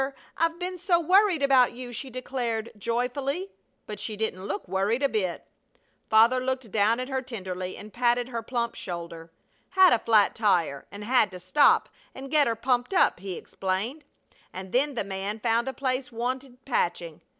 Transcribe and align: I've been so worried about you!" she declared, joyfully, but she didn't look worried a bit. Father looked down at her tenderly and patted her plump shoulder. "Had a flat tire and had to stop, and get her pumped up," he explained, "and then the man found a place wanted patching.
I've 0.35 0.57
been 0.57 0.79
so 0.79 0.99
worried 0.99 1.43
about 1.43 1.73
you!" 1.73 1.93
she 1.93 2.09
declared, 2.09 2.71
joyfully, 2.75 3.51
but 3.85 3.99
she 3.99 4.17
didn't 4.17 4.47
look 4.47 4.67
worried 4.67 5.03
a 5.03 5.07
bit. 5.09 5.45
Father 6.09 6.39
looked 6.43 6.71
down 6.71 6.99
at 6.99 7.07
her 7.07 7.21
tenderly 7.21 7.77
and 7.77 7.93
patted 7.93 8.29
her 8.29 8.41
plump 8.41 8.73
shoulder. 8.73 9.31
"Had 9.69 9.93
a 9.93 9.99
flat 9.99 10.33
tire 10.33 10.87
and 10.91 11.03
had 11.03 11.29
to 11.29 11.39
stop, 11.39 11.87
and 12.15 12.31
get 12.31 12.47
her 12.47 12.55
pumped 12.55 12.95
up," 12.95 13.19
he 13.19 13.37
explained, 13.37 14.03
"and 14.51 14.71
then 14.71 14.95
the 14.95 15.03
man 15.03 15.39
found 15.39 15.67
a 15.67 15.71
place 15.73 16.11
wanted 16.11 16.65
patching. 16.65 17.21